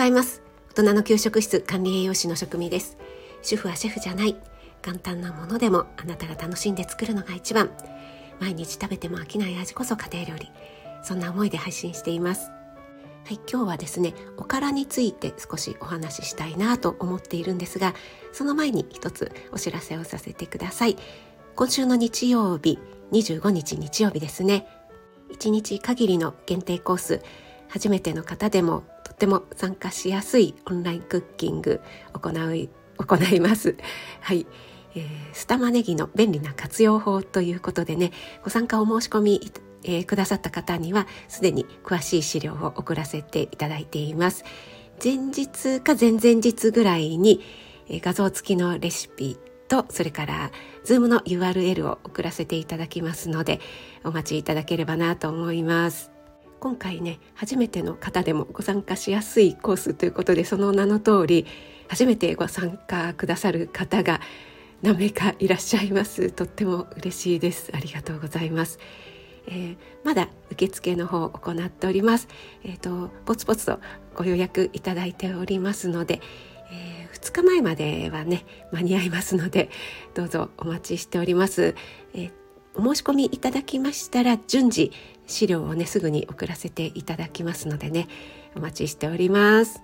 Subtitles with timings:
[0.00, 0.40] ざいます。
[0.70, 2.96] 大人の給食室管理栄養士の職味です。
[3.42, 4.34] 主婦はシェフじゃない。
[4.80, 7.70] 簡単なものでもあなたが楽しんで作るのが一番。
[8.40, 10.50] 毎日食べても飽きない味こそ家庭料理。
[11.02, 12.48] そんな思いで配信しています。
[12.48, 17.94] はい、今日はですねおからについて少しお話ししたいなと思っているんですが
[18.32, 20.96] その前に一つお知らせをさせてください。
[21.56, 22.78] 今週の日曜日
[23.12, 24.66] 25日日曜日ですね。
[25.30, 27.20] 1日限りの限定コース
[27.68, 28.84] 初めての方でも
[29.20, 31.82] っても参加しやすいオンラインクッキング
[32.14, 33.76] 行い 行います。
[34.20, 34.46] はい。
[34.94, 38.12] えー、スタマネギの便利な活用法ということでね、
[38.42, 39.52] ご参加お申し込み、
[39.84, 44.42] えー、くださった方にはすでに詳しい資料を送らせていただいています。
[45.02, 47.42] 前日か前々日ぐらいに、
[47.88, 49.36] えー、画像付きのレシピ
[49.68, 50.50] とそれから
[50.84, 53.60] Zoom の URL を送らせていただきますので
[54.02, 56.09] お待ちいただければなと思います。
[56.60, 61.46] 今回ね初めての方でもご参加しやすいコースということでその名の通り
[61.88, 64.20] 初めてご参加くださる方が
[64.82, 66.30] 何名かいらっしゃいます。
[66.30, 67.70] とっても嬉しいです。
[67.74, 68.78] ありがとうございます、
[69.46, 72.28] えー、まだ受付の方を行っております。
[72.62, 73.80] えっ、ー、とポツポツと
[74.14, 76.20] ご予約いただいておりますので、
[76.70, 79.70] えー、2日前まではね間に合いますので
[80.14, 81.74] どうぞお待ちしております、
[82.14, 82.40] えー
[82.74, 84.92] お申し込みいただきましたら順次
[85.30, 88.08] 資料をねすぐに送らせていただきますのでね
[88.56, 89.82] お待ちしております。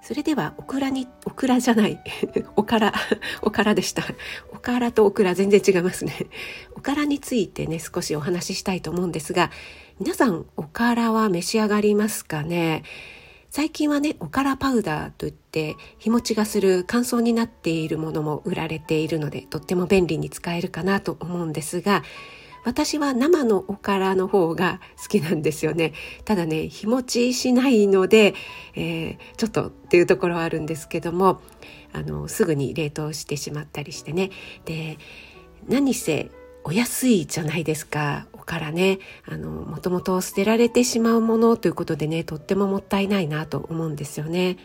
[0.00, 1.98] それではオクラにオクラじゃない
[2.54, 2.94] おから
[3.42, 4.04] おからでした。
[4.52, 6.14] おからとオクラ全然違いますね。
[6.76, 9.50] おからについてね少しお話ししたいと思うんですが
[9.98, 12.84] 皆さんおからは召し上がりますかね？
[13.50, 22.02] 最近はねおからパウダーといって日持ちがする乾燥になっているものも売られているのでとっても便利に使えるかなと思うんですが
[22.64, 25.92] 私は生のおからの方が好きなんですよね。
[26.24, 28.34] ただね日持ちしないので、
[28.74, 31.40] えー、ちょっとっていうところはあるんですけども
[31.92, 34.30] あのすぐに冷凍してしまったりしてね。
[34.64, 34.98] で
[35.68, 36.30] 何せ
[36.64, 38.98] お安いじゃないですかおからね。
[39.26, 44.56] あのもともと捨てられてしまうものということでねとってももったいないなと思うんですよね。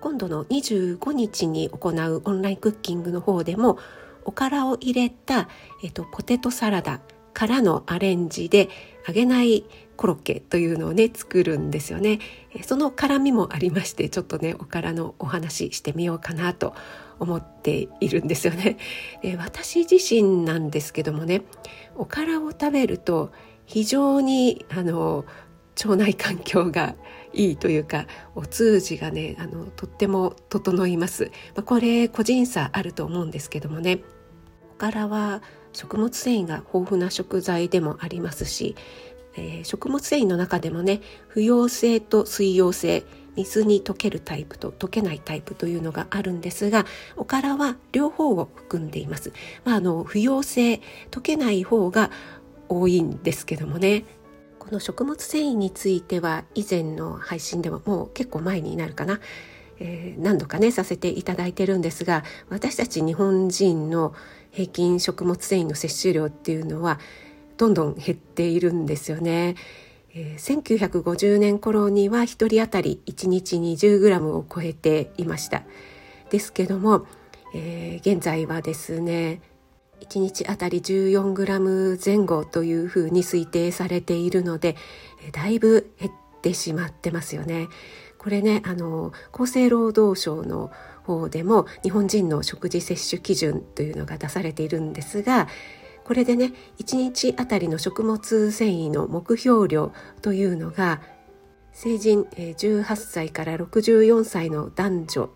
[0.00, 3.78] 今度の25日に行うオンラインクッキングの方でも
[4.24, 5.48] おからを入れた、
[5.82, 7.00] えっと、ポテトサラダ
[7.38, 8.68] からのアレンジで
[9.06, 12.18] 揚げないコロッケというのをね作るんですよね。
[12.64, 16.74] その絡みもありましてちょっとねおからのお話してみようかなと
[17.20, 18.76] 思っているんですよね。
[19.22, 21.42] で私自身なんですけどもね
[21.94, 23.30] おからを食べると
[23.66, 25.24] 非常にあの
[25.84, 26.96] 腸内環境が
[27.32, 34.00] いいというかお通じがねあのとっても整います、まあ、これ個人差あると思うんですけどもね。
[34.74, 35.40] おからは
[35.78, 38.74] 食物繊維が豊富な食材でもありますし、
[39.36, 43.04] えー、食物繊維の中でもね不溶性と水溶性
[43.36, 46.84] 水に溶けるタイプと溶けないタイプというのがあるんですが
[47.16, 49.32] おからは両方を含んでいます。
[49.64, 50.80] まあ、あの不溶性
[51.12, 52.10] 溶けない方が
[52.68, 54.04] 多いんですけどもね
[54.58, 59.20] この食物繊維については以前の配信ではもう結構前になるかな、
[59.80, 64.14] えー、何度かねさせていただいてるんですが私たち日本人の
[64.50, 66.98] 平均食物繊維の摂取量っていうのは
[67.56, 69.56] どんどん減っているんですよね。
[70.14, 75.64] えー、1950年頃には1人当たり1日 20g を超えていました
[76.30, 77.06] ですけども、
[77.54, 79.42] えー、現在はですね
[80.00, 84.76] 1日あたり 14g 前後というふうに推定されているので
[85.32, 87.68] だいぶ減ってしまってますよね。
[88.18, 90.70] これねあの厚生労働省の
[91.04, 95.48] 方でも日本人の食事摂取基準というのが出されているんですが
[96.04, 101.00] これでね1日あたりの食物繊維の目標量というのが
[101.72, 105.30] 成人18歳から64歳の男女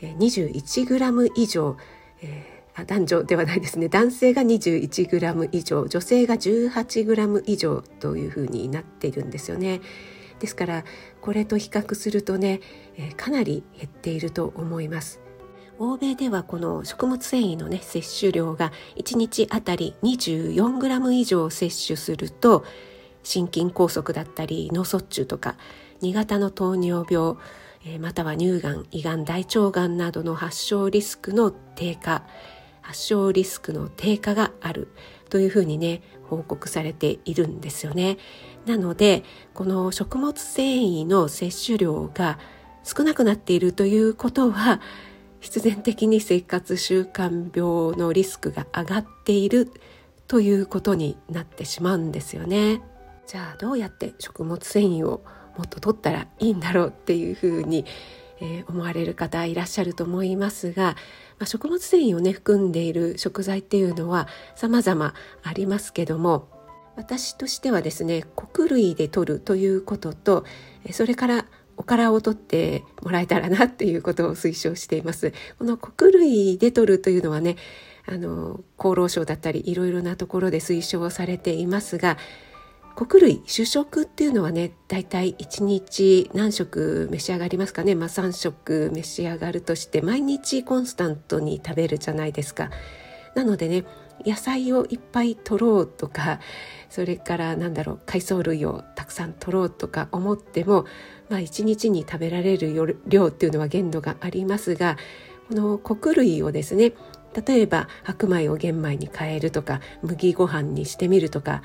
[0.00, 1.76] 21g 以上、
[2.22, 9.80] えー、男女ではないですね男性が 21g 以上女性が 18g 以上というふうになっているんですよね。
[10.44, 10.84] ですから
[11.22, 12.60] これと比較するとね、
[12.98, 15.20] え、かなり減っていると思います。
[15.78, 22.64] 欧米ではこの食物繊維のね摂取量が1日あたり 24g 以上摂取すると
[23.24, 25.56] 心筋梗塞だったり脳卒中とか
[26.02, 27.36] 2型の糖尿病
[27.98, 32.22] または乳がん胃がん大腸がんなどの発症リスクの低下
[32.82, 34.92] 発症リスクの低下がある
[35.34, 36.00] というふうにね
[36.30, 38.18] 報告されているんですよね。
[38.66, 42.38] なのでこの食物繊維の摂取量が
[42.84, 44.80] 少なくなっているということは
[45.40, 49.72] 必然的に生活習慣病のリスクが上がっている
[50.28, 52.80] ということになってしまうんですよね。
[53.26, 55.24] じゃあどうやって食物繊維を
[55.58, 57.86] もっと取ったらいいんだろうっていうふうに、
[58.40, 60.94] えー、思われる方いらっしゃると思いますが、
[61.38, 66.48] まあ、食物繊維をね含んでいる食材っていうのは様々ありますけども
[66.96, 70.44] 私としてはですね穀類で摂るということと
[70.92, 71.46] それから
[71.76, 75.32] おからを取ってもらえたらなっていうことを推奨しています。
[75.58, 77.56] この穀類で取るというのはね
[78.06, 82.16] あの厚労省だったりいろいろなところで推奨されていますが
[82.94, 92.70] 穀類主食っていうのはねだいたい1日何食召し上がりますかね、まあ、3食召し上がるとして毎日コンスタントに食べるじゃないですか。
[93.34, 93.84] なのでね
[94.24, 96.38] 野菜をいっぱい取ろうとか
[96.88, 100.84] それからなんだろう海藻類をたくさん取ろうとか思っても、
[101.28, 104.96] まあ、1日に食べられる量っていうのは限度がありますが
[105.48, 106.92] この穀類をですね
[107.46, 111.62] 例えば白米を玄米に変えるとか麦ご飯にしてみるとか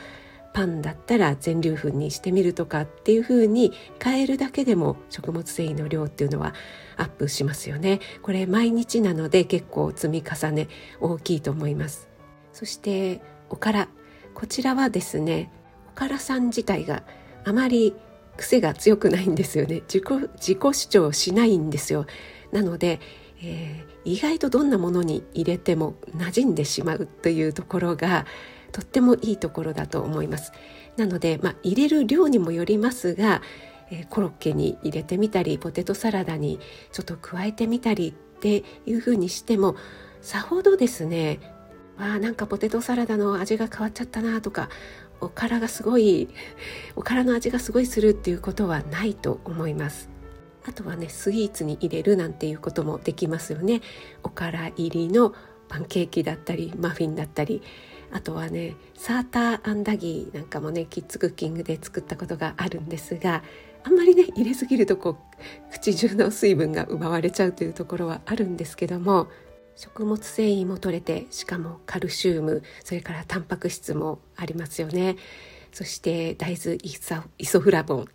[0.60, 3.72] パンだったら全粒粉にしてみるとかっていう風に
[4.04, 6.54] 変えるだけでも食物繊維の量っていうのは
[6.98, 8.02] アップしますよね。
[8.22, 10.68] これ毎日なので結構積み重ね
[11.00, 12.10] 大きいと思います。
[12.52, 13.88] そしておから。
[14.34, 15.50] こちらはですね
[15.90, 17.04] おからさん自体が
[17.46, 17.96] あまり
[18.36, 19.82] 癖が強くないんですよね。
[19.88, 22.06] 自己自己主張しないんですよ。
[22.52, 23.00] なので、
[23.42, 28.26] えー、意外とどんなものに入れても馴染んでしまうというところが
[28.72, 30.52] とってもいいところだと思います。
[30.98, 33.42] なので、まあ、入れる量にもよりますが、
[33.92, 36.60] えー、コロッケに入れてみたりポテトサラダに
[36.92, 39.76] ちょっと加えてみたりっていうふうにしても
[40.22, 41.40] さほどですね
[41.98, 44.70] あなんかポテトサラダの味が変わっちゃったなとか
[45.22, 46.30] おからがすごい
[46.96, 50.10] おからの味がすごいするっていうことはないと思います。
[50.66, 53.82] あとはねスイーツに入れるなんていうこともできますよね。
[54.24, 55.34] おから入りの
[55.68, 57.62] パンケーキだったりマフィンだったり
[58.12, 63.44] あとはねサーターアンダギーなんかもねキッズクッキングで作ったことがあるんですが
[63.84, 69.28] あんまりね入れすぎるとこう口中の水分が奪われちゃうというところはあるんですけども
[69.76, 75.16] 食物繊維も取れてしかもカルシウムそれからタンパク質もありますよね。
[75.72, 76.78] そして大豆
[77.38, 78.06] イソフラボン、は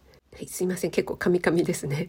[0.41, 2.09] い、すいません結構カミカミですね。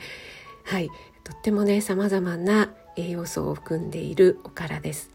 [0.66, 0.90] はい
[1.24, 5.15] とってもね様々な栄養素を含んでいるおからです。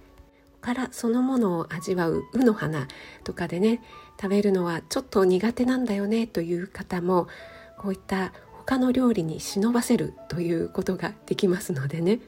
[0.61, 2.89] からそのものを味わう卯の花
[3.25, 3.83] とかでね
[4.21, 7.29] 食べるのはちょっと苦手なんだよねという方も
[7.79, 12.21] こういった他の料理に忍ばせるということができますのでね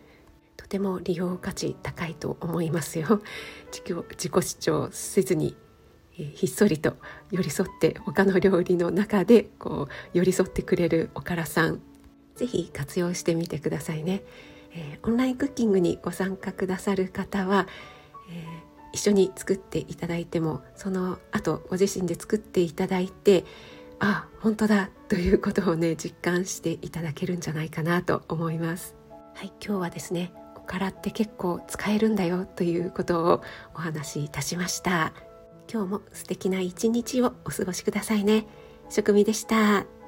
[0.56, 3.20] とても利用価値高いと思いますよ。
[3.72, 5.56] 自己主張せずに、
[6.12, 6.96] ひっそりと
[7.30, 11.80] 寄り添って他の料理の中でこう寄り添ってくれるおからさん
[12.36, 14.22] ぜひ活用してみてくださいね、
[14.74, 17.66] えー、オンラインクッキングにご参加くださる方は、
[18.92, 23.44] 一緒に作っていただいてもその後ご自身で作っていただいて
[23.98, 28.94] あ本当だということをね実感していただけるんじゃないかなと思います。
[29.34, 33.42] はい今日はですねおからって結構使えるんだよということを
[33.74, 35.12] お話しいたしました。
[35.72, 38.46] 今日も素敵な一日をお過ごしくださいね。
[38.90, 40.01] 食味でした。